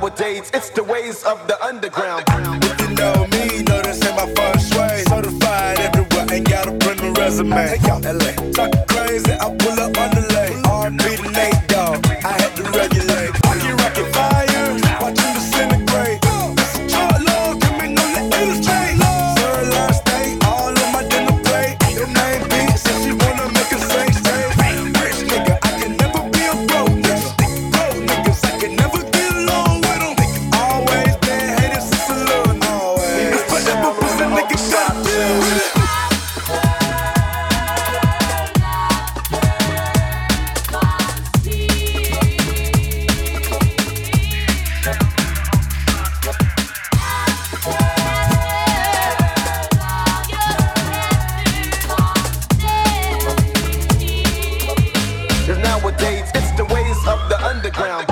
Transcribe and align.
nowadays. 0.00 0.50
It's 0.54 0.70
the 0.70 0.82
ways 0.82 1.24
of 1.24 1.46
the 1.46 1.62
underground. 1.62 2.24
If 2.28 2.80
you 2.80 2.94
know 2.94 3.26
me, 3.28 3.62
know 3.62 3.82
this 3.82 4.02
ain't 4.04 4.16
my 4.16 4.32
first 4.34 4.74
way. 4.74 5.04
Certified 5.08 5.78
everywhere, 5.80 6.26
ain't 6.32 6.48
gotta 6.48 6.72
print 6.78 7.00
a 7.02 7.12
resume. 7.20 7.78
It's 56.02 56.50
the 56.52 56.64
ways 56.64 56.96
of 57.06 57.28
the 57.28 57.38
underground. 57.44 58.06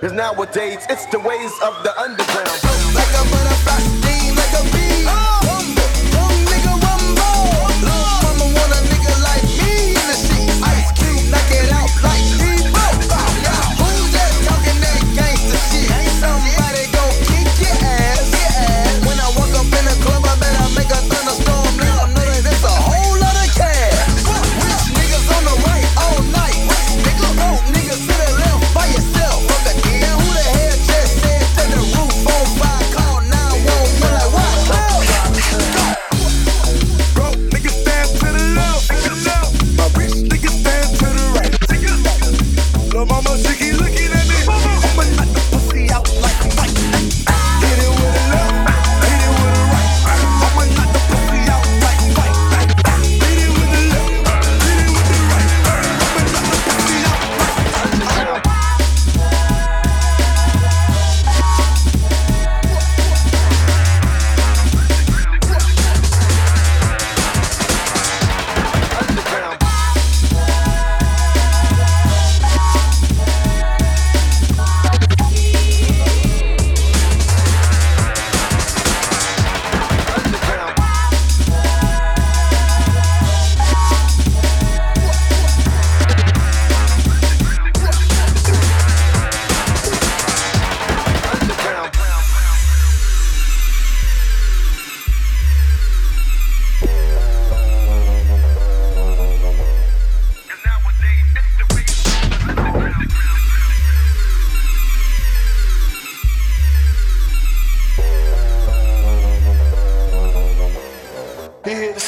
Cause 0.00 0.12
nowadays 0.12 0.86
it's 0.90 1.06
the 1.06 1.18
ways 1.18 1.52
of 1.64 1.82
the 1.82 1.92
underground. 1.98 2.48
Like 2.94 3.12
a 3.14 3.24
butterfly, 3.30 3.78
like 4.36 4.54
a 4.58 4.62
bee. 4.72 5.06
Oh! 5.08 5.41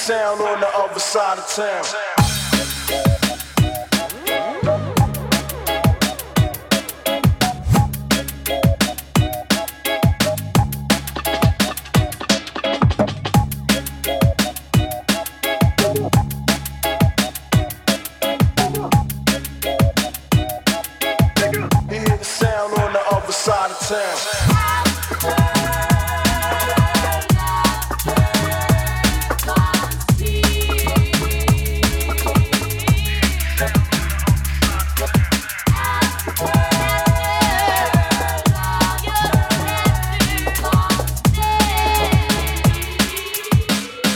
sound 0.04 0.38
on 0.42 0.60
the 0.60 0.69
other 0.76 1.00
side 1.00 1.38
of 1.38 1.48
town. 1.48 2.14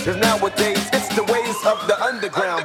Cause 0.05 0.17
nowadays 0.17 0.91
it's 0.93 1.09
the 1.15 1.25
ways 1.25 1.56
of 1.67 1.87
the 1.89 1.97
underground. 2.03 2.65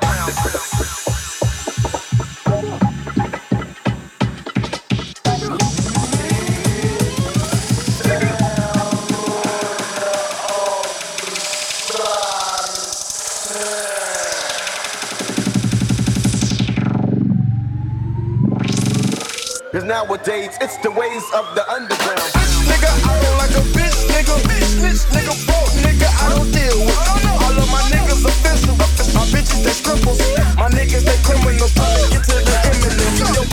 Cause 19.72 19.84
nowadays 19.86 20.58
it's 20.62 20.78
the 20.78 20.92
ways 20.92 21.24
of 21.36 21.56
the 21.56 21.66
underground. 21.70 22.20
Bitch 22.20 22.58
nigga, 22.68 22.92
I 23.10 23.22
don't 23.24 23.38
like 23.38 23.52
a 23.52 23.64
bitch 23.78 24.08
nigga, 24.10 24.36
bitch, 24.48 24.74
bitch 24.82 25.06
nigga, 25.14 25.48
broke 25.48 25.74
nigga. 25.84 26.03
I 26.24 26.30
don't 26.36 26.52
deal 26.52 26.80
with. 26.86 26.98
All 27.44 27.52
of 27.52 27.68
my 27.68 27.84
niggas 27.92 28.24
official. 28.24 28.76
My 29.14 29.26
bitches, 29.28 29.64
they 29.64 29.76
scribbles. 29.76 30.20
My 30.56 30.70
niggas, 30.70 31.04
they 31.04 31.18
criminals. 31.28 31.74
Trying 31.74 32.00
to 32.00 32.10
get 32.12 32.24
to 32.24 32.36
the 32.40 32.56
imminent. 32.72 33.53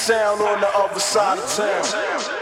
Sound 0.00 0.40
on 0.40 0.60
the 0.62 0.68
other 0.78 0.98
side 0.98 1.38
of 1.38 1.46
town. 1.54 2.39